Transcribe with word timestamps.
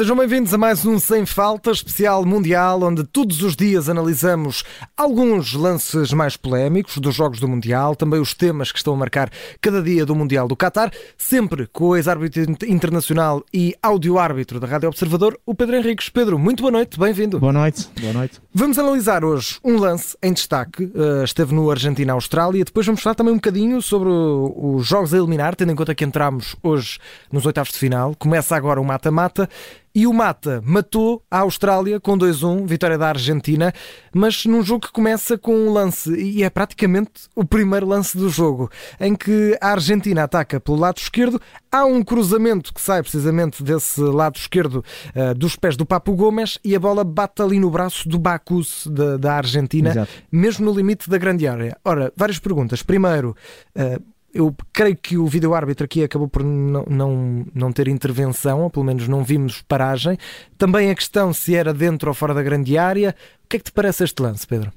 Sejam 0.00 0.16
bem-vindos 0.16 0.54
a 0.54 0.56
mais 0.56 0.86
um 0.86 0.98
Sem 0.98 1.26
Falta 1.26 1.70
especial 1.70 2.24
mundial, 2.24 2.82
onde 2.84 3.04
todos 3.04 3.42
os 3.42 3.54
dias 3.54 3.86
analisamos 3.86 4.64
alguns 4.96 5.52
lances 5.52 6.10
mais 6.14 6.38
polémicos 6.38 6.96
dos 6.96 7.14
Jogos 7.14 7.38
do 7.38 7.46
Mundial, 7.46 7.94
também 7.94 8.18
os 8.18 8.32
temas 8.32 8.72
que 8.72 8.78
estão 8.78 8.94
a 8.94 8.96
marcar 8.96 9.30
cada 9.60 9.82
dia 9.82 10.06
do 10.06 10.14
Mundial 10.14 10.48
do 10.48 10.56
Qatar, 10.56 10.90
sempre 11.18 11.66
com 11.66 11.88
o 11.88 11.96
ex-árbitro 11.96 12.56
internacional 12.66 13.44
e 13.52 13.74
áudio-árbitro 13.82 14.58
da 14.58 14.66
Rádio 14.66 14.88
Observador, 14.88 15.38
o 15.44 15.54
Pedro 15.54 15.76
Henriques. 15.76 16.08
Pedro, 16.08 16.38
muito 16.38 16.62
boa 16.62 16.72
noite, 16.72 16.98
bem-vindo. 16.98 17.38
Boa 17.38 17.52
noite, 17.52 17.86
boa 18.00 18.14
noite. 18.14 18.40
Vamos 18.54 18.78
analisar 18.78 19.22
hoje 19.22 19.58
um 19.62 19.76
lance 19.76 20.16
em 20.22 20.32
destaque, 20.32 20.84
uh, 20.84 21.24
esteve 21.24 21.54
no 21.54 21.70
Argentina-Austrália, 21.70 22.64
depois 22.64 22.86
vamos 22.86 23.02
falar 23.02 23.16
também 23.16 23.34
um 23.34 23.36
bocadinho 23.36 23.82
sobre 23.82 24.08
os 24.08 24.86
jogos 24.86 25.12
a 25.12 25.18
eliminar, 25.18 25.54
tendo 25.54 25.72
em 25.72 25.76
conta 25.76 25.94
que 25.94 26.06
entramos 26.06 26.56
hoje 26.62 26.98
nos 27.30 27.44
oitavos 27.44 27.70
de 27.70 27.78
final, 27.78 28.14
começa 28.18 28.56
agora 28.56 28.80
o 28.80 28.84
mata-mata. 28.84 29.46
E 29.92 30.06
o 30.06 30.12
Mata 30.12 30.62
matou 30.64 31.22
a 31.28 31.40
Austrália 31.40 31.98
com 31.98 32.16
2-1, 32.16 32.64
vitória 32.64 32.96
da 32.96 33.08
Argentina, 33.08 33.72
mas 34.14 34.46
num 34.46 34.62
jogo 34.62 34.86
que 34.86 34.92
começa 34.92 35.36
com 35.36 35.52
um 35.52 35.72
lance, 35.72 36.14
e 36.14 36.44
é 36.44 36.50
praticamente 36.50 37.10
o 37.34 37.44
primeiro 37.44 37.86
lance 37.86 38.16
do 38.16 38.28
jogo, 38.28 38.70
em 39.00 39.16
que 39.16 39.58
a 39.60 39.72
Argentina 39.72 40.22
ataca 40.22 40.60
pelo 40.60 40.78
lado 40.78 40.98
esquerdo, 40.98 41.40
há 41.72 41.84
um 41.84 42.04
cruzamento 42.04 42.72
que 42.72 42.80
sai 42.80 43.02
precisamente 43.02 43.64
desse 43.64 44.00
lado 44.00 44.36
esquerdo 44.36 44.84
uh, 45.14 45.34
dos 45.34 45.56
pés 45.56 45.76
do 45.76 45.84
Papo 45.84 46.14
Gomes 46.14 46.58
e 46.64 46.76
a 46.76 46.80
bola 46.80 47.02
bate 47.02 47.42
ali 47.42 47.58
no 47.58 47.70
braço 47.70 48.08
do 48.08 48.18
Bacus 48.18 48.86
da, 48.86 49.16
da 49.16 49.34
Argentina, 49.34 49.90
Exato. 49.90 50.12
mesmo 50.30 50.66
no 50.66 50.72
limite 50.72 51.10
da 51.10 51.18
grande 51.18 51.48
área. 51.48 51.76
Ora, 51.84 52.12
várias 52.16 52.38
perguntas. 52.38 52.80
Primeiro, 52.80 53.36
uh, 53.74 54.00
eu 54.32 54.54
creio 54.72 54.96
que 54.96 55.16
o 55.18 55.26
vídeo-árbitro 55.26 55.84
aqui 55.84 56.04
acabou 56.04 56.28
por 56.28 56.44
não, 56.44 56.84
não, 56.88 57.46
não 57.54 57.72
ter 57.72 57.88
intervenção, 57.88 58.62
ou 58.62 58.70
pelo 58.70 58.84
menos 58.84 59.08
não 59.08 59.24
vimos 59.24 59.62
paragem. 59.62 60.16
Também 60.56 60.90
a 60.90 60.94
questão 60.94 61.32
se 61.32 61.54
era 61.54 61.74
dentro 61.74 62.08
ou 62.08 62.14
fora 62.14 62.32
da 62.32 62.42
grande 62.42 62.78
área. 62.78 63.14
O 63.44 63.48
que 63.48 63.56
é 63.56 63.58
que 63.58 63.64
te 63.64 63.72
parece 63.72 64.04
este 64.04 64.22
lance, 64.22 64.46
Pedro? 64.46 64.72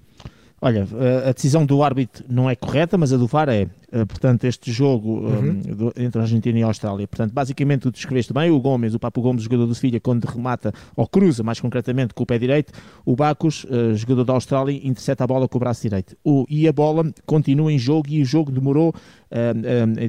Olha, 0.61 0.87
a 1.27 1.33
decisão 1.33 1.65
do 1.65 1.83
árbitro 1.83 2.23
não 2.29 2.49
é 2.49 2.55
correta, 2.55 2.97
mas 2.97 3.11
a 3.11 3.17
do 3.17 3.27
VAR 3.27 3.49
é. 3.49 3.67
Eh, 3.93 4.05
portanto, 4.05 4.43
este 4.45 4.71
jogo 4.71 5.19
uhum. 5.19 5.51
um, 5.51 5.91
entre 5.95 6.19
a 6.19 6.23
Argentina 6.23 6.57
e 6.57 6.63
a 6.63 6.65
Austrália. 6.65 7.07
Portanto, 7.07 7.31
basicamente, 7.31 7.81
tu 7.81 7.91
descreveste 7.91 8.33
bem 8.33 8.49
o 8.49 8.59
Gomes, 8.59 8.95
o 8.95 8.99
Papo 8.99 9.21
Gomes, 9.21 9.43
jogador 9.43 9.67
do 9.67 9.75
Sevilha, 9.75 9.99
quando 9.99 10.25
remata 10.25 10.73
ou 10.95 11.07
cruza, 11.07 11.43
mais 11.43 11.59
concretamente, 11.59 12.11
com 12.15 12.23
o 12.23 12.25
pé 12.25 12.39
direito, 12.39 12.73
o 13.05 13.15
Bacos, 13.15 13.65
uh, 13.65 13.95
jogador 13.95 14.23
da 14.23 14.33
Austrália, 14.33 14.75
intercepta 14.83 15.23
a 15.23 15.27
bola 15.27 15.47
com 15.47 15.57
o 15.57 15.59
braço 15.59 15.83
direito. 15.83 16.17
O, 16.23 16.43
e 16.49 16.67
a 16.67 16.73
bola 16.73 17.13
continua 17.27 17.71
em 17.71 17.77
jogo 17.77 18.09
e 18.09 18.23
o 18.23 18.25
jogo 18.25 18.51
demorou, 18.51 18.95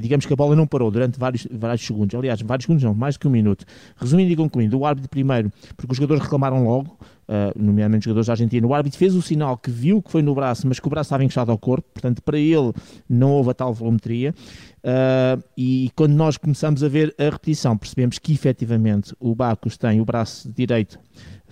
digamos 0.01 0.27
que 0.27 0.33
a 0.33 0.37
bola 0.37 0.55
não 0.55 0.67
parou 0.67 0.91
durante 0.91 1.19
vários, 1.19 1.47
vários 1.51 1.85
segundos. 1.87 2.15
Aliás, 2.15 2.41
vários 2.41 2.65
segundos 2.65 2.85
não, 2.85 2.95
mais 2.95 3.17
do 3.17 3.21
que 3.21 3.29
um 3.29 3.31
minuto. 3.31 3.65
Resumindo 3.97 4.31
e 4.31 4.37
concluindo, 4.37 4.79
o 4.79 4.87
árbitro 4.87 5.11
primeiro, 5.11 5.51
porque 5.77 5.93
os 5.93 5.97
jogadores 5.97 6.23
reclamaram 6.23 6.65
logo, 6.65 6.97
Uh, 7.25 7.59
nomeadamente 7.59 8.01
os 8.01 8.05
jogadores 8.05 8.27
da 8.27 8.35
Argentina, 8.35 8.67
o 8.67 8.75
árbitro 8.75 8.99
fez 8.99 9.15
o 9.15 9.23
sinal 9.23 9.57
que 9.57 9.71
viu 9.71 10.03
que 10.03 10.11
foi 10.11 10.21
no 10.21 10.35
braço, 10.35 10.69
mas 10.69 10.79
que 10.79 10.87
o 10.87 10.91
braço 10.91 11.09
estava 11.09 11.25
encaixado 11.25 11.51
ao 11.51 11.57
corpo, 11.57 11.89
portanto, 11.95 12.21
para 12.21 12.39
ele 12.39 12.71
não 13.09 13.31
houve 13.31 13.49
a 13.49 13.55
tal 13.55 13.73
volumetria. 13.75 14.35
Uh, 14.83 15.43
e 15.57 15.91
quando 15.97 16.13
nós 16.13 16.37
começamos 16.37 16.83
a 16.83 16.89
ver 16.89 17.15
a 17.19 17.25
repetição, 17.25 17.77
percebemos 17.77 18.19
que 18.19 18.33
efetivamente 18.33 19.15
o 19.19 19.35
Bacos 19.35 19.77
tem 19.77 20.01
o 20.01 20.05
braço 20.05 20.51
direito 20.53 20.99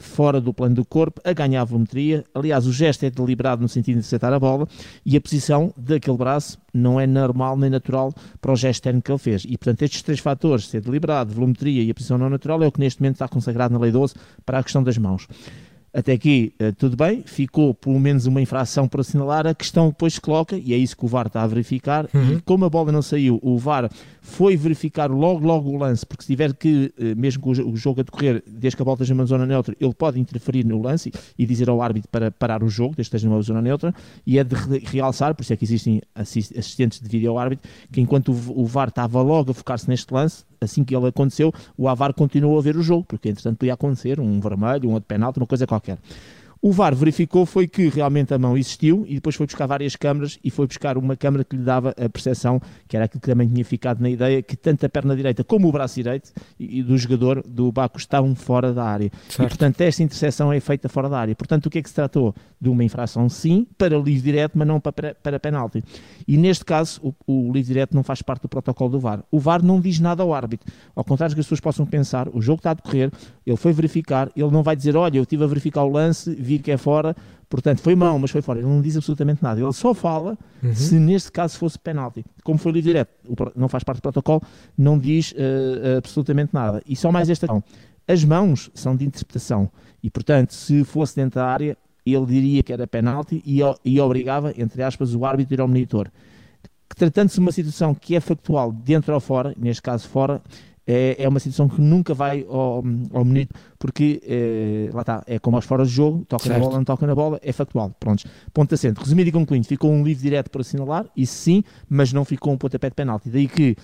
fora 0.03 0.41
do 0.41 0.53
plano 0.53 0.75
do 0.75 0.85
corpo, 0.85 1.21
a 1.25 1.33
ganhar 1.33 1.63
a 1.63 1.65
volumetria. 1.65 2.25
Aliás, 2.35 2.67
o 2.67 2.73
gesto 2.73 3.05
é 3.05 3.11
deliberado 3.11 3.63
no 3.63 3.69
sentido 3.69 3.95
de 3.95 4.01
acertar 4.01 4.33
a 4.33 4.39
bola 4.39 4.67
e 5.07 5.17
a 5.17 5.21
posição 5.21 5.73
daquele 5.77 6.17
braço 6.17 6.59
não 6.75 7.01
é 7.01 7.07
normal 7.07 7.57
nem 7.57 7.71
natural 7.71 8.13
para 8.41 8.53
o 8.53 8.57
gesto 8.57 8.83
técnico 8.83 9.07
que 9.07 9.13
ele 9.13 9.19
fez. 9.19 9.45
E, 9.45 9.57
portanto, 9.57 9.83
estes 9.83 10.03
três 10.03 10.21
fatores, 10.21 10.67
ser 10.67 10.81
deliberado, 10.81 11.33
volumetria 11.33 11.83
e 11.83 11.91
a 11.91 11.95
posição 11.95 12.19
não 12.19 12.29
natural, 12.29 12.63
é 12.63 12.67
o 12.67 12.73
que 12.73 12.81
neste 12.81 13.01
momento 13.01 13.17
está 13.17 13.29
consagrado 13.29 13.73
na 13.73 13.81
Lei 13.81 13.93
12 13.93 14.15
para 14.45 14.59
a 14.59 14.63
questão 14.63 14.83
das 14.83 14.99
mãos. 14.99 15.29
Até 15.95 16.13
aqui 16.13 16.55
uh, 16.61 16.73
tudo 16.73 16.97
bem, 16.97 17.23
ficou 17.23 17.75
pelo 17.75 18.01
menos 18.01 18.27
uma 18.27 18.41
infração 18.41 18.89
por 18.89 19.01
assinalar. 19.01 19.47
A 19.47 19.55
questão 19.55 19.89
depois 19.89 20.15
se 20.15 20.21
coloca, 20.21 20.57
e 20.57 20.73
é 20.73 20.77
isso 20.77 20.97
que 20.97 21.05
o 21.05 21.09
VAR 21.09 21.27
está 21.27 21.43
a 21.43 21.47
verificar. 21.47 22.09
Uhum. 22.15 22.39
E 22.39 22.41
como 22.41 22.65
a 22.65 22.71
bola 22.71 22.91
não 22.91 23.03
saiu, 23.03 23.39
o 23.43 23.59
VAR 23.59 23.91
foi 24.23 24.57
verificar 24.57 25.11
logo, 25.11 25.47
logo 25.47 25.69
o 25.69 25.77
lance, 25.77 26.07
porque 26.07 26.23
se 26.23 26.29
tiver 26.29 26.55
que, 26.55 26.95
uh, 26.99 27.21
mesmo 27.21 27.43
com 27.43 27.51
o 27.51 27.77
jogo 27.77 28.01
a 28.01 28.05
decorrer, 28.05 28.43
desde 28.47 28.77
que 28.77 28.83
a 28.83 28.85
bola 28.85 28.95
esteja 28.95 29.15
numa 29.15 29.27
zona 29.27 29.45
neutra, 29.45 29.77
ele 29.79 29.95
pode 29.95 30.19
interferir 30.19 30.65
no 30.65 30.81
lance 30.81 31.13
e 31.39 31.45
dizer 31.45 31.69
ao 31.69 31.83
árbitro 31.83 32.09
para 32.11 32.31
parar 32.31 32.63
o 32.63 32.69
jogo, 32.69 32.95
desde 32.97 33.11
que 33.11 33.17
esteja 33.17 33.29
numa 33.29 33.43
zona 33.43 33.61
neutra. 33.61 33.95
E 34.27 34.39
é 34.39 34.45
de 34.45 34.55
realçar, 34.87 35.35
por 35.35 35.43
isso 35.43 35.53
é 35.53 35.57
que 35.57 35.65
existem 35.65 36.01
assistentes 36.15 37.01
de 37.01 37.09
vídeo 37.09 37.31
ao 37.31 37.39
árbitro, 37.39 37.69
que 37.93 38.01
enquanto 38.01 38.31
o 38.31 38.65
VAR 38.65 38.89
estava 38.89 39.21
logo 39.21 39.51
a 39.51 39.55
focar-se 39.55 39.89
neste 39.89 40.13
lance, 40.13 40.45
assim 40.65 40.85
que 40.85 40.95
ele 40.95 41.07
aconteceu, 41.07 41.53
o 41.77 41.89
Avar 41.89 42.13
continuou 42.13 42.59
a 42.59 42.63
ver 42.63 42.77
o 42.77 42.83
jogo, 42.83 43.05
porque 43.05 43.29
entretanto 43.29 43.59
podia 43.59 43.75
acontecer 43.75 44.21
um 44.21 44.41
vermelho, 44.41 44.89
um 44.89 44.93
outro 44.93 45.07
penalti, 45.07 45.39
uma 45.39 45.47
coisa 45.47 45.67
qualquer. 45.67 45.99
O 46.65 46.71
VAR 46.71 46.95
verificou 46.95 47.45
foi 47.45 47.67
que 47.67 47.89
realmente 47.89 48.33
a 48.33 48.39
mão 48.39 48.57
existiu 48.57 49.05
e 49.09 49.17
depois 49.17 49.35
foi 49.35 49.47
buscar 49.47 49.67
várias 49.67 49.97
câmaras 49.97 50.39
e 50.45 50.49
foi 50.49 50.65
buscar 50.65 50.97
uma 50.97 51.17
câmara 51.17 51.43
que 51.43 51.57
lhe 51.57 51.65
dava 51.65 51.91
a 51.91 52.09
percepção, 52.09 52.63
que 52.87 52.95
era 52.95 53.07
aquilo 53.07 53.21
que 53.21 53.27
também 53.27 53.49
tinha 53.49 53.65
ficado 53.65 54.01
na 54.01 54.09
ideia, 54.09 54.41
que 54.41 54.55
tanto 54.55 54.87
a 54.87 54.89
perna 54.89 55.17
direita 55.17 55.43
como 55.43 55.69
o 55.69 55.73
braço 55.73 55.97
direito 55.97 56.31
e, 56.61 56.81
do 56.81 56.97
jogador 56.97 57.43
do 57.45 57.73
Baco 57.73 57.99
estavam 57.99 58.33
fora 58.37 58.73
da 58.73 58.85
área. 58.85 59.11
Certo. 59.29 59.43
E 59.43 59.49
portanto 59.49 59.81
esta 59.81 60.05
interseção 60.05 60.53
é 60.53 60.61
feita 60.61 60.89
fora 60.89 61.09
da 61.09 61.19
área. 61.19 61.35
Portanto 61.35 61.67
o 61.67 61.71
que 61.71 61.79
é 61.81 61.83
que 61.83 61.89
se 61.89 61.97
tratou? 61.97 62.33
De 62.61 62.69
uma 62.69 62.85
infração 62.85 63.29
sim, 63.29 63.67
para 63.77 63.99
livre 63.99 64.31
direto, 64.31 64.57
mas 64.57 64.69
não 64.69 64.79
para, 64.79 65.17
para 65.17 65.41
penalti. 65.41 65.83
E 66.29 66.37
neste 66.37 66.65
caso 66.65 67.13
o, 67.27 67.49
o 67.49 67.53
livre 67.53 67.73
direto 67.75 67.93
não 67.93 68.05
faz 68.05 68.23
parte 68.23 68.43
do 68.43 68.49
protocolo 68.49 68.89
do 68.89 69.01
VAR. 69.01 69.25
O 69.33 69.41
VAR 69.41 69.65
não 69.65 69.81
diz 69.81 69.99
nada 69.99 70.23
ao 70.23 70.33
árbitro. 70.33 70.73
Ao 70.95 71.03
contrário 71.03 71.33
do 71.33 71.35
que 71.35 71.41
as 71.41 71.47
pessoas 71.47 71.59
possam 71.59 71.85
pensar, 71.85 72.29
o 72.33 72.41
jogo 72.41 72.61
está 72.61 72.71
a 72.71 72.75
decorrer, 72.75 73.11
ele 73.47 73.57
foi 73.57 73.73
verificar, 73.73 74.31
ele 74.37 74.51
não 74.51 74.63
vai 74.63 74.77
dizer, 74.77 74.97
olha, 74.97 75.19
eu 75.19 75.23
estive 75.23 75.45
a 75.45 75.47
verificar 75.47 75.85
o 75.85 75.91
lance, 75.91 76.35
vi 76.35 76.59
que 76.59 76.71
é 76.71 76.77
fora, 76.77 77.17
portanto 77.49 77.81
foi 77.81 77.95
mão, 77.95 78.19
mas 78.19 78.31
foi 78.31 78.41
fora. 78.41 78.61
Ele 78.61 78.69
não 78.69 78.81
diz 78.81 78.97
absolutamente 78.97 79.43
nada. 79.43 79.61
Ele 79.61 79.73
só 79.73 79.93
fala 79.93 80.39
uhum. 80.63 80.75
se 80.75 80.95
neste 80.95 81.31
caso 81.31 81.59
fosse 81.59 81.79
penalti. 81.79 82.25
Como 82.45 82.59
foi 82.59 82.73
livre 82.73 82.91
direto, 82.91 83.11
não 83.57 83.69
faz 83.69 83.85
parte 83.85 83.99
do 83.99 84.03
protocolo, 84.03 84.43
não 84.77 84.99
diz 84.99 85.33
uh, 85.33 85.99
absolutamente 85.99 86.55
nada. 86.55 86.83
E 86.87 86.97
só 86.97 87.11
mais 87.11 87.29
esta 87.29 87.47
questão. 87.47 87.63
As 88.07 88.25
mãos 88.25 88.71
são 88.75 88.97
de 88.97 89.05
interpretação 89.05 89.71
e, 90.03 90.11
portanto, 90.11 90.53
se 90.53 90.85
fosse 90.85 91.15
dentro 91.15 91.41
da 91.41 91.47
área, 91.47 91.77
ele 92.05 92.27
diria 92.27 92.63
que 92.63 92.73
era 92.73 92.87
penalti 92.87 93.43
e, 93.47 93.61
e 93.85 94.01
obrigava, 94.01 94.53
entre 94.57 94.83
aspas, 94.83 95.15
o 95.15 95.25
árbitro 95.25 95.55
a 95.55 95.57
ir 95.57 95.61
ao 95.61 95.69
monitor. 95.69 96.11
Tratando-se 96.97 97.37
de 97.37 97.41
uma 97.41 97.53
situação 97.53 97.95
que 97.95 98.15
é 98.15 98.21
factual 98.21 98.73
dentro 98.73 99.15
ou 99.15 99.21
fora, 99.21 99.55
neste 99.57 99.83
caso 99.83 100.09
fora, 100.09 100.43
é, 100.87 101.17
é 101.19 101.29
uma 101.29 101.39
situação 101.39 101.69
que 101.69 101.81
nunca 101.81 102.15
vai 102.15 102.45
ao, 102.49 102.83
ao 103.13 103.25
bonito, 103.25 103.55
porque 103.79 104.21
é, 104.27 104.91
lá 104.93 105.03
está, 105.03 105.23
é 105.27 105.39
como 105.39 105.57
aos 105.57 105.65
fora 105.65 105.85
de 105.85 105.91
jogo, 105.91 106.25
toca 106.27 106.45
certo. 106.45 106.59
na 106.59 106.65
bola, 106.65 106.77
não 106.77 106.85
toca 106.85 107.07
na 107.07 107.15
bola, 107.15 107.41
é 107.43 107.53
factual. 107.53 107.95
Prontos, 107.99 108.27
ponto 108.53 108.75
acento. 108.75 109.01
Resumido 109.01 109.29
e 109.29 109.33
concluindo, 109.33 109.67
ficou 109.67 109.91
um 109.91 110.03
livre 110.05 110.23
direto 110.23 110.51
para 110.51 110.61
assinalar, 110.61 111.07
isso 111.17 111.35
sim, 111.35 111.65
mas 111.89 112.13
não 112.13 112.25
ficou 112.25 112.53
um 112.53 112.59
pontapé 112.59 112.89
de 112.89 112.95
penalti. 112.95 113.29
Daí 113.29 113.49
que 113.49 113.77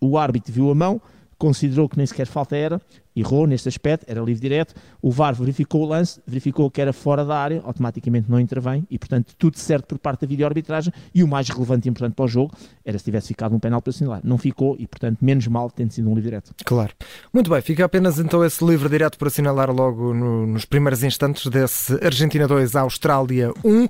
o 0.00 0.16
árbitro 0.16 0.52
viu 0.52 0.70
a 0.70 0.74
mão, 0.74 1.00
considerou 1.38 1.88
que 1.88 1.96
nem 1.96 2.06
sequer 2.06 2.26
falta 2.26 2.56
era, 2.56 2.80
errou 3.14 3.46
neste 3.46 3.68
aspecto, 3.68 4.04
era 4.08 4.20
livre 4.20 4.40
direto, 4.40 4.74
o 5.00 5.10
VAR 5.10 5.34
verificou 5.34 5.82
o 5.82 5.86
lance, 5.86 6.20
verificou 6.26 6.70
que 6.70 6.80
era 6.80 6.92
fora 6.92 7.24
da 7.24 7.38
área, 7.38 7.62
automaticamente 7.64 8.30
não 8.30 8.38
intervém 8.38 8.86
e, 8.90 8.98
portanto, 8.98 9.34
tudo 9.38 9.58
certo 9.58 9.86
por 9.86 9.98
parte 9.98 10.22
da 10.22 10.26
videoarbitragem 10.26 10.92
e 11.14 11.22
o 11.22 11.28
mais 11.28 11.48
relevante 11.48 11.88
e 11.88 11.90
importante 11.90 12.14
para 12.14 12.24
o 12.24 12.28
jogo 12.28 12.52
era 12.84 12.98
se 12.98 13.04
tivesse 13.04 13.28
ficado 13.28 13.54
um 13.54 13.58
penal 13.58 13.80
para 13.80 13.90
assinalar. 13.90 14.20
Não 14.24 14.38
ficou 14.38 14.76
e, 14.78 14.86
portanto, 14.86 15.18
menos 15.20 15.46
mal 15.46 15.70
tendo 15.70 15.92
sido 15.92 16.08
um 16.08 16.14
livre 16.14 16.30
direto. 16.30 16.52
Claro. 16.64 16.92
Muito 17.32 17.50
bem, 17.50 17.60
fica 17.60 17.84
apenas 17.84 18.18
então 18.18 18.44
esse 18.44 18.64
livre 18.64 18.88
direto 18.88 19.18
para 19.18 19.28
assinalar 19.28 19.70
logo 19.70 20.12
no, 20.12 20.46
nos 20.46 20.64
primeiros 20.64 21.02
instantes 21.02 21.46
desse 21.46 21.94
Argentina 22.04 22.46
2, 22.46 22.76
Austrália 22.76 23.52
1. 23.64 23.88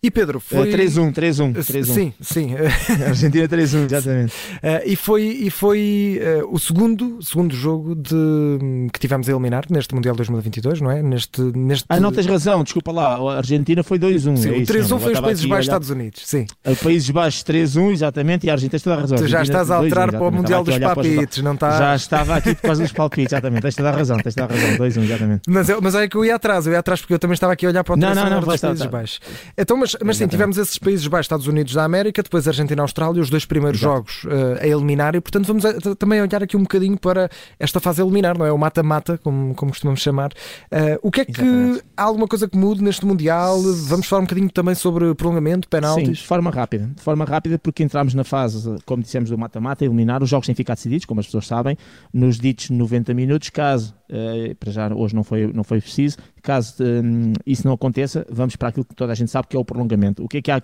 E 0.00 0.12
Pedro, 0.12 0.38
foi. 0.38 0.70
3-1, 0.70 1.12
3-1. 1.12 1.54
3-1. 1.54 1.84
Sim, 1.84 2.12
sim. 2.20 2.54
Argentina 3.04 3.48
3-1, 3.48 3.86
exatamente. 3.86 4.32
Uh, 4.32 4.86
e 4.86 4.94
foi, 4.94 5.22
e 5.22 5.50
foi 5.50 6.20
uh, 6.42 6.54
o 6.54 6.58
segundo, 6.58 7.18
segundo 7.20 7.52
jogo 7.52 7.96
de, 7.96 8.88
que 8.92 9.00
tivemos 9.00 9.28
a 9.28 9.32
eliminar 9.32 9.64
neste 9.68 9.96
Mundial 9.96 10.14
2022, 10.14 10.80
não 10.80 10.90
é? 10.90 11.02
Neste, 11.02 11.40
neste... 11.40 11.84
Ah, 11.88 11.98
não 11.98 12.12
tens 12.12 12.26
razão, 12.26 12.62
desculpa 12.62 12.92
lá. 12.92 13.16
A 13.16 13.38
Argentina 13.38 13.82
foi 13.82 13.98
2-1. 13.98 14.36
Sim, 14.36 14.48
é 14.50 14.52
o 14.52 14.60
3-1 14.62 14.98
foi 15.00 15.12
os 15.14 15.20
Países 15.20 15.44
Baixos, 15.44 15.66
Estados 15.66 15.90
Unidos. 15.90 16.22
Sim. 16.24 16.46
A 16.64 16.74
Países 16.76 17.10
Baixos 17.10 17.42
3-1, 17.42 17.90
exatamente, 17.90 18.46
e 18.46 18.50
a 18.50 18.52
Argentina 18.52 18.80
toda 18.80 18.96
a 18.96 19.00
razão. 19.00 19.18
Tu 19.18 19.26
já 19.26 19.42
estás 19.42 19.68
a 19.68 19.76
alterar 19.76 20.12
para 20.12 20.22
o 20.22 20.30
Mundial 20.30 20.62
dos 20.62 20.78
palpites, 20.78 21.42
não 21.42 21.54
está? 21.54 21.76
Já 21.76 21.96
estava 21.96 22.36
aqui 22.36 22.54
por 22.54 22.62
causa 22.62 22.82
dos 22.82 22.92
palpites, 22.92 23.32
exatamente. 23.32 23.62
Tens 23.62 23.74
toda 23.74 23.88
a 23.88 23.92
razão, 23.92 24.16
tens 24.18 24.34
toda 24.34 24.54
a 24.54 24.56
razão. 24.56 24.76
2-1, 24.76 25.02
exatamente. 25.02 25.42
Mas, 25.48 25.68
mas 25.82 25.94
é 25.96 26.06
que 26.06 26.16
eu 26.16 26.24
ia 26.24 26.36
atrás, 26.36 26.66
eu 26.66 26.72
ia 26.72 26.78
atrás 26.78 27.00
porque 27.00 27.14
eu 27.14 27.18
também 27.18 27.34
estava 27.34 27.52
aqui 27.52 27.66
a 27.66 27.70
olhar 27.70 27.82
para 27.82 27.94
o 27.94 27.96
não, 27.96 28.14
não, 28.14 28.30
não, 28.30 28.40
dos 28.40 28.60
Países 28.60 28.86
Baixos. 28.86 29.20
Então, 29.56 29.76
mas, 29.76 29.87
mas 30.04 30.16
sim, 30.16 30.26
tivemos 30.26 30.56
esse 30.56 30.68
esses 30.68 30.78
países 30.78 31.06
baixos, 31.06 31.26
Estados 31.26 31.46
Unidos 31.46 31.72
da 31.74 31.84
América, 31.84 32.22
depois 32.22 32.46
Argentina 32.46 32.80
e 32.80 32.82
Austrália, 32.82 33.20
os 33.20 33.30
dois 33.30 33.44
primeiros 33.44 33.80
Exato. 33.80 33.94
jogos 33.94 34.24
uh, 34.24 34.62
a 34.62 34.66
eliminar, 34.66 35.14
e 35.14 35.20
portanto 35.20 35.46
vamos 35.46 35.64
a, 35.64 35.72
também 35.96 36.20
olhar 36.20 36.42
aqui 36.42 36.56
um 36.56 36.62
bocadinho 36.62 36.98
para 36.98 37.28
esta 37.58 37.80
fase 37.80 38.00
a 38.00 38.04
eliminar, 38.04 38.38
não 38.38 38.46
é? 38.46 38.52
O 38.52 38.58
mata-mata, 38.58 39.18
como, 39.18 39.54
como 39.54 39.72
costumamos 39.72 40.00
chamar. 40.00 40.32
Uh, 40.70 40.98
o 41.02 41.10
que 41.10 41.22
é 41.22 41.24
que 41.24 41.32
Exatamente. 41.32 41.82
há 41.96 42.02
alguma 42.02 42.28
coisa 42.28 42.48
que 42.48 42.56
mude 42.56 42.82
neste 42.82 43.04
Mundial? 43.04 43.60
Vamos 43.88 44.06
falar 44.06 44.20
um 44.22 44.24
bocadinho 44.24 44.50
também 44.50 44.74
sobre 44.74 45.14
prolongamento, 45.14 45.68
penaltis? 45.68 46.06
Sim, 46.06 46.12
de 46.12 46.26
forma 46.26 46.50
rápida, 46.50 46.90
de 46.94 47.02
forma 47.02 47.24
rápida, 47.24 47.58
porque 47.58 47.82
entramos 47.82 48.14
na 48.14 48.24
fase, 48.24 48.76
como 48.84 49.02
dissemos, 49.02 49.30
do 49.30 49.38
mata-mata, 49.38 49.84
eliminar, 49.84 50.22
os 50.22 50.28
jogos 50.28 50.46
têm 50.46 50.54
ficado 50.54 50.76
decididos, 50.76 51.06
como 51.06 51.20
as 51.20 51.26
pessoas 51.26 51.46
sabem, 51.46 51.76
nos 52.12 52.38
ditos 52.38 52.70
90 52.70 53.14
minutos, 53.14 53.50
caso 53.50 53.97
uh, 54.10 54.54
para 54.56 54.72
já 54.72 54.94
hoje 54.94 55.14
não 55.14 55.24
foi, 55.24 55.52
não 55.52 55.64
foi 55.64 55.80
preciso. 55.80 56.18
Caso 56.42 56.82
um, 56.82 57.32
isso 57.46 57.66
não 57.66 57.74
aconteça, 57.74 58.26
vamos 58.30 58.56
para 58.56 58.68
aquilo 58.68 58.84
que 58.84 58.94
toda 58.94 59.12
a 59.12 59.14
gente 59.14 59.30
sabe 59.30 59.48
que 59.48 59.56
é 59.56 59.58
o 59.60 59.64
prolongamento. 59.64 60.24
O 60.24 60.28
que 60.28 60.38
é 60.38 60.42
que 60.42 60.50
há 60.50 60.60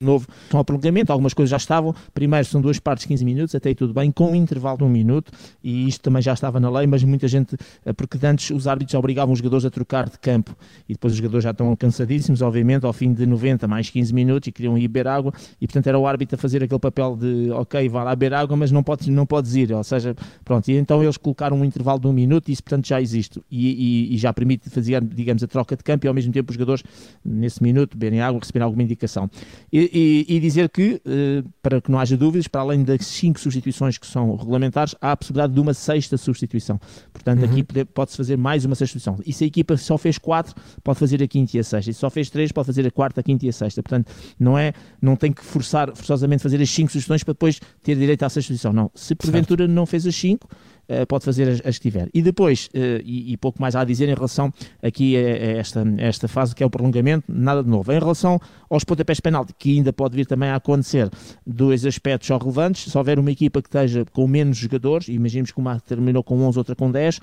novo 0.00 0.28
o 0.52 0.64
prolongamento, 0.64 1.10
algumas 1.10 1.34
coisas 1.34 1.50
já 1.50 1.56
estavam. 1.56 1.92
Primeiro 2.14 2.46
são 2.46 2.60
duas 2.60 2.78
partes 2.78 3.02
de 3.02 3.08
15 3.08 3.24
minutos, 3.24 3.54
até 3.56 3.70
aí 3.70 3.74
tudo 3.74 3.92
bem, 3.92 4.12
com 4.12 4.30
um 4.30 4.34
intervalo 4.34 4.78
de 4.78 4.84
um 4.84 4.88
minuto, 4.88 5.32
e 5.62 5.88
isto 5.88 6.02
também 6.02 6.22
já 6.22 6.32
estava 6.32 6.60
na 6.60 6.70
lei, 6.70 6.86
mas 6.86 7.02
muita 7.02 7.26
gente, 7.26 7.56
eh, 7.84 7.92
porque 7.92 8.24
antes 8.24 8.50
os 8.50 8.68
árbitros 8.68 8.94
obrigavam 8.94 9.32
os 9.32 9.40
jogadores 9.40 9.64
a 9.64 9.70
trocar 9.70 10.08
de 10.08 10.16
campo, 10.20 10.56
e 10.88 10.92
depois 10.92 11.14
os 11.14 11.16
jogadores 11.16 11.42
já 11.42 11.50
estão 11.50 11.74
cansadíssimos, 11.74 12.42
obviamente, 12.42 12.86
ao 12.86 12.92
fim 12.92 13.12
de 13.12 13.26
90 13.26 13.66
mais 13.66 13.90
15 13.90 14.14
minutos, 14.14 14.46
e 14.46 14.52
queriam 14.52 14.78
ir 14.78 14.86
beber 14.86 15.08
água, 15.08 15.32
e 15.60 15.66
portanto 15.66 15.88
era 15.88 15.98
o 15.98 16.06
árbitro 16.06 16.36
a 16.36 16.38
fazer 16.38 16.62
aquele 16.62 16.78
papel 16.78 17.16
de, 17.16 17.50
ok, 17.50 17.88
vá 17.88 18.04
lá 18.04 18.14
beber 18.14 18.34
água, 18.34 18.56
mas 18.56 18.70
não 18.70 18.84
podes, 18.84 19.08
não 19.08 19.26
podes 19.26 19.56
ir, 19.56 19.72
ou 19.72 19.82
seja, 19.82 20.14
pronto, 20.44 20.68
e 20.68 20.76
então 20.76 21.02
eles 21.02 21.16
colocaram 21.16 21.56
um 21.58 21.64
intervalo 21.64 21.98
de 21.98 22.06
um 22.06 22.12
minuto, 22.12 22.48
e 22.50 22.52
isso 22.52 22.62
portanto 22.62 22.86
já 22.86 23.02
existe, 23.02 23.42
e, 23.50 24.12
e, 24.12 24.14
e 24.14 24.16
já 24.16 24.32
permite 24.32 24.70
fazer, 24.70 25.02
digamos, 25.02 25.42
a 25.42 25.48
troca 25.48 25.76
de 25.76 25.82
campo, 25.82 26.06
e 26.06 26.08
ao 26.08 26.14
mesmo 26.14 26.32
tempo 26.32 26.50
os 26.50 26.54
jogadores, 26.54 26.84
nesse 27.24 27.60
minuto, 27.60 27.98
beberem 27.98 28.20
água, 28.20 28.38
receberem 28.38 28.64
alguma 28.64 28.84
indicação. 28.84 29.28
E, 29.72 29.87
e, 29.92 30.26
e, 30.28 30.40
dizer 30.40 30.68
que, 30.68 31.00
eh, 31.04 31.42
para 31.62 31.80
que 31.80 31.90
não 31.90 31.98
haja 31.98 32.16
dúvidas, 32.16 32.48
para 32.48 32.60
além 32.60 32.84
das 32.84 33.06
cinco 33.06 33.38
substituições 33.40 33.98
que 33.98 34.06
são 34.06 34.34
regulamentares, 34.36 34.94
há 35.00 35.12
a 35.12 35.16
possibilidade 35.16 35.52
de 35.52 35.60
uma 35.60 35.74
sexta 35.74 36.16
substituição. 36.16 36.80
Portanto, 37.12 37.44
uhum. 37.44 37.50
aqui 37.50 37.84
pode-se 37.84 38.16
fazer 38.16 38.36
mais 38.36 38.64
uma 38.64 38.74
sexta 38.74 38.98
substituição. 38.98 39.24
E 39.26 39.32
se 39.32 39.44
a 39.44 39.46
equipa 39.46 39.76
só 39.76 39.98
fez 39.98 40.18
quatro, 40.18 40.54
pode 40.82 40.98
fazer 40.98 41.22
a 41.22 41.28
quinta 41.28 41.56
e 41.56 41.60
a 41.60 41.64
sexta. 41.64 41.90
E 41.90 41.94
se 41.94 42.00
só 42.00 42.10
fez 42.10 42.30
três, 42.30 42.52
pode 42.52 42.66
fazer 42.66 42.86
a 42.86 42.90
quarta, 42.90 43.20
a 43.20 43.22
quinta 43.22 43.46
e 43.46 43.48
a 43.48 43.52
sexta. 43.52 43.82
Portanto, 43.82 44.10
não 44.38 44.56
é, 44.58 44.72
não 45.00 45.16
tem 45.16 45.32
que 45.32 45.44
forçar, 45.44 45.94
forçosamente 45.94 46.42
fazer 46.42 46.60
as 46.60 46.70
cinco 46.70 46.92
substituições 46.92 47.24
para 47.24 47.34
depois 47.34 47.60
ter 47.82 47.96
direito 47.96 48.22
à 48.22 48.28
sexta 48.28 48.48
substituição. 48.48 48.72
Não. 48.72 48.90
Se 48.94 49.14
porventura 49.14 49.64
certo. 49.64 49.74
não 49.74 49.86
fez 49.86 50.06
as 50.06 50.14
cinco, 50.14 50.48
pode 51.06 51.24
fazer 51.24 51.48
as, 51.48 51.60
as, 51.64 51.78
que 51.78 51.82
tiver. 51.82 52.08
E 52.14 52.22
depois, 52.22 52.66
uh, 52.74 53.02
e, 53.04 53.32
e, 53.32 53.36
pouco 53.36 53.60
mais 53.60 53.76
há 53.76 53.80
a 53.80 53.84
dizer 53.84 54.08
em 54.08 54.14
relação 54.14 54.52
aqui 54.82 55.16
a, 55.16 55.20
esta, 55.20 55.82
a 55.82 56.02
esta 56.02 56.28
fase 56.28 56.54
que 56.54 56.62
é 56.62 56.66
o 56.66 56.70
prolongamento, 56.70 57.24
nada 57.28 57.62
de 57.62 57.68
novo. 57.68 57.92
Em 57.92 57.98
relação 57.98 58.40
aos 58.70 58.84
pontapés 58.84 59.20
penalti, 59.20 59.54
que 59.58 59.76
ainda 59.76 59.92
pode 59.92 60.16
vir 60.16 60.26
também 60.26 60.48
a 60.48 60.56
acontecer, 60.56 61.10
dois 61.46 61.84
aspectos 61.84 62.28
só 62.28 62.38
relevantes. 62.38 62.90
Se 62.90 62.96
houver 62.96 63.18
uma 63.18 63.30
equipa 63.30 63.60
que 63.60 63.68
esteja 63.68 64.04
com 64.12 64.26
menos 64.26 64.56
jogadores, 64.56 65.08
imaginemos 65.08 65.50
que 65.50 65.58
uma 65.58 65.78
terminou 65.80 66.22
com 66.22 66.40
11, 66.40 66.58
outra 66.58 66.74
com 66.74 66.90
10, 66.90 67.20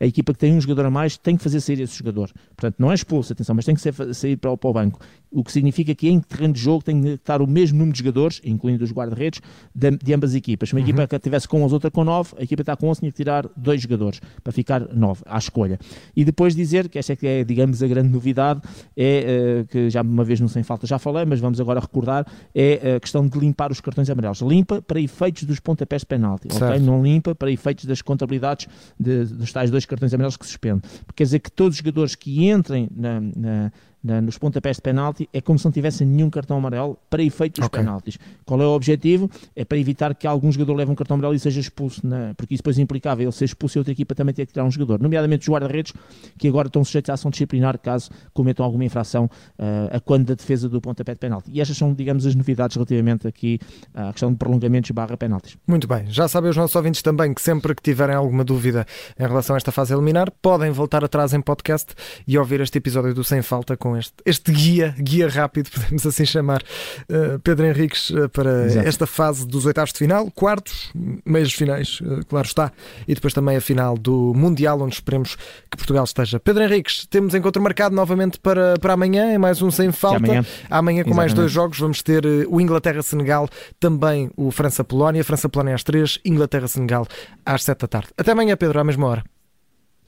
a 0.00 0.06
equipa 0.06 0.32
que 0.32 0.38
tem 0.38 0.54
um 0.54 0.60
jogador 0.60 0.86
a 0.86 0.90
mais 0.90 1.16
tem 1.16 1.36
que 1.36 1.42
fazer 1.42 1.60
sair 1.60 1.80
esse 1.80 1.96
jogador. 1.96 2.30
Portanto, 2.56 2.76
não 2.78 2.90
é 2.90 2.94
expulso, 2.94 3.32
atenção, 3.32 3.54
mas 3.54 3.64
tem 3.64 3.74
que 3.74 3.80
ser, 3.80 3.92
sair 4.14 4.36
para, 4.36 4.56
para 4.56 4.70
o 4.70 4.72
banco. 4.72 5.00
O 5.30 5.42
que 5.42 5.52
significa 5.52 5.94
que 5.94 6.08
em 6.08 6.20
terreno 6.20 6.54
de 6.54 6.60
jogo 6.60 6.82
tem 6.84 7.02
que 7.02 7.08
estar 7.10 7.42
o 7.42 7.46
mesmo 7.46 7.78
número 7.78 7.92
de 7.92 7.98
jogadores, 7.98 8.40
incluindo 8.44 8.84
os 8.84 8.92
guarda-redes, 8.92 9.40
de, 9.74 9.90
de, 9.90 10.14
ambas 10.14 10.30
as 10.30 10.36
equipas. 10.36 10.68
Se 10.68 10.74
uma 10.74 10.80
uhum. 10.80 10.86
equipa 10.86 11.06
que 11.06 11.16
estivesse 11.16 11.48
com 11.48 11.62
11, 11.62 11.74
outra 11.74 11.90
com 11.90 12.04
9, 12.04 12.34
a 12.38 12.42
equipa 12.42 12.62
está 12.62 12.76
com 12.76 12.88
11, 12.88 13.00
tinha 13.08 13.12
que 13.12 13.16
tirar 13.16 13.48
dois 13.56 13.80
jogadores 13.80 14.20
para 14.42 14.52
ficar 14.52 14.88
9 14.92 15.22
à 15.26 15.38
escolha. 15.38 15.78
E 16.14 16.24
depois 16.24 16.54
dizer 16.54 16.88
que 16.88 16.98
esta 16.98 17.12
é 17.12 17.16
que 17.16 17.26
é, 17.26 17.44
digamos, 17.44 17.82
a 17.82 17.88
grande 17.88 18.08
novidade, 18.08 18.60
é 18.96 19.62
uh, 19.62 19.66
que 19.66 19.90
já 19.90 20.02
uma 20.02 20.24
vez 20.24 20.40
no 20.40 20.48
Sem 20.48 20.62
Falta 20.62 20.86
já 20.86 20.98
falei, 20.98 21.24
mas 21.24 21.40
vamos 21.40 21.60
agora 21.60 21.80
recordar, 21.80 22.26
é 22.54 22.96
a 22.96 23.00
questão 23.00 23.26
de 23.26 23.38
limpar 23.38 23.72
os 23.72 23.80
cartões 23.80 24.08
amarelos. 24.10 24.40
Limpa 24.40 24.82
para 24.82 25.00
efeitos 25.00 25.44
dos 25.44 25.60
pontapés 25.60 26.02
de 26.02 26.06
penalti, 26.06 26.48
ok? 26.50 26.78
Não 26.80 27.02
limpa 27.02 27.34
para 27.34 27.50
efeitos 27.50 27.84
das 27.84 28.02
contabilidades 28.02 28.66
de, 28.98 29.24
dos 29.24 29.52
tais 29.52 29.70
dois 29.70 29.84
cartões 29.84 30.12
amarelos 30.12 30.36
que 30.36 30.46
suspende. 30.46 30.82
Quer 31.14 31.24
dizer 31.24 31.38
que 31.40 31.50
todos 31.50 31.74
os 31.74 31.78
jogadores 31.78 32.14
que 32.14 32.48
entrem 32.48 32.88
na, 32.94 33.20
na 33.20 33.72
na, 34.02 34.20
nos 34.20 34.38
pontapés 34.38 34.76
de 34.76 34.82
penalti, 34.82 35.28
é 35.32 35.40
como 35.40 35.58
se 35.58 35.64
não 35.64 35.72
tivessem 35.72 36.06
nenhum 36.06 36.30
cartão 36.30 36.56
amarelo 36.56 36.98
para 37.10 37.22
efeito 37.22 37.60
dos 37.60 37.66
okay. 37.66 37.80
penaltis. 37.80 38.18
Qual 38.44 38.60
é 38.60 38.66
o 38.66 38.70
objetivo? 38.70 39.30
É 39.54 39.64
para 39.64 39.78
evitar 39.78 40.14
que 40.14 40.26
algum 40.26 40.50
jogador 40.50 40.74
leve 40.74 40.90
um 40.90 40.94
cartão 40.94 41.14
amarelo 41.16 41.34
e 41.34 41.38
seja 41.38 41.60
expulso, 41.60 42.06
na, 42.06 42.34
porque 42.36 42.54
isso 42.54 42.62
depois 42.62 42.78
implicava 42.78 43.22
ele 43.22 43.32
ser 43.32 43.44
expulso 43.44 43.78
e 43.78 43.80
outra 43.80 43.92
equipa 43.92 44.14
também 44.14 44.34
ter 44.34 44.46
que 44.46 44.52
tirar 44.52 44.64
um 44.64 44.70
jogador, 44.70 45.00
nomeadamente 45.00 45.42
os 45.42 45.52
guarda-redes, 45.52 45.92
que 46.36 46.48
agora 46.48 46.68
estão 46.68 46.84
sujeitos 46.84 47.10
à 47.10 47.14
ação 47.14 47.30
disciplinar 47.30 47.78
caso 47.78 48.10
cometam 48.32 48.64
alguma 48.64 48.84
infração 48.84 49.24
uh, 49.58 49.96
a 49.96 50.00
quando 50.00 50.26
da 50.26 50.34
defesa 50.34 50.68
do 50.68 50.80
pontapé 50.80 51.14
de 51.14 51.20
penalti. 51.20 51.50
E 51.52 51.60
estas 51.60 51.76
são, 51.76 51.92
digamos, 51.92 52.26
as 52.26 52.34
novidades 52.34 52.76
relativamente 52.76 53.26
aqui 53.26 53.58
à 53.94 54.12
questão 54.12 54.30
de 54.30 54.36
prolongamentos 54.36 54.90
barra 54.90 55.16
penaltis. 55.16 55.56
Muito 55.66 55.86
bem, 55.86 56.06
já 56.08 56.28
sabem 56.28 56.50
os 56.50 56.56
nossos 56.56 56.74
ouvintes 56.76 57.02
também 57.02 57.32
que 57.34 57.40
sempre 57.40 57.74
que 57.74 57.82
tiverem 57.82 58.14
alguma 58.14 58.44
dúvida 58.44 58.86
em 59.18 59.26
relação 59.26 59.54
a 59.54 59.56
esta 59.56 59.72
fase 59.72 59.92
eliminar, 59.92 60.30
podem 60.42 60.70
voltar 60.70 61.04
atrás 61.04 61.32
em 61.32 61.40
podcast 61.40 61.94
e 62.26 62.38
ouvir 62.38 62.60
este 62.60 62.78
episódio 62.78 63.14
do 63.14 63.24
Sem 63.24 63.42
Falta 63.42 63.76
com 63.88 63.96
este, 63.96 64.14
este 64.24 64.52
guia, 64.52 64.94
guia 64.98 65.28
rápido, 65.28 65.70
podemos 65.72 66.06
assim 66.06 66.24
chamar, 66.24 66.62
uh, 67.08 67.38
Pedro 67.40 67.66
Henriques, 67.66 68.10
uh, 68.10 68.28
para 68.28 68.66
Exato. 68.66 68.88
esta 68.88 69.06
fase 69.06 69.46
dos 69.46 69.64
oitavos 69.66 69.92
de 69.92 69.98
final, 69.98 70.30
quartos, 70.30 70.92
meios 71.24 71.52
finais, 71.52 72.00
uh, 72.00 72.24
claro 72.26 72.46
está, 72.46 72.72
e 73.06 73.14
depois 73.14 73.32
também 73.32 73.56
a 73.56 73.60
final 73.60 73.96
do 73.96 74.32
Mundial, 74.34 74.80
onde 74.80 74.94
esperemos 74.94 75.36
que 75.70 75.76
Portugal 75.76 76.04
esteja. 76.04 76.38
Pedro 76.38 76.62
Henriques, 76.64 77.06
temos 77.06 77.34
encontro 77.34 77.62
marcado 77.62 77.94
novamente 77.94 78.38
para, 78.38 78.74
para 78.78 78.92
amanhã, 78.92 79.32
é 79.32 79.38
mais 79.38 79.62
um 79.62 79.70
sem 79.70 79.90
falta. 79.90 80.18
Amanhã, 80.18 80.44
amanhã 80.70 81.02
com 81.04 81.10
Exatamente. 81.10 81.16
mais 81.16 81.34
dois 81.34 81.50
jogos, 81.50 81.78
vamos 81.78 82.02
ter 82.02 82.24
o 82.48 82.60
Inglaterra-Senegal, 82.60 83.48
também 83.80 84.30
o 84.36 84.50
França-Polónia, 84.50 85.24
França-Polónia 85.24 85.74
às 85.74 85.82
três, 85.82 86.18
Inglaterra-Senegal 86.24 87.06
às 87.44 87.64
sete 87.64 87.80
da 87.80 87.88
tarde. 87.88 88.08
Até 88.16 88.32
amanhã, 88.32 88.56
Pedro, 88.56 88.80
à 88.80 88.84
mesma 88.84 89.06
hora. 89.06 89.24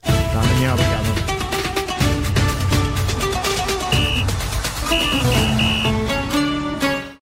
Até 0.03 0.37
amanhã, 0.37 0.73
obrigado. 0.73 1.10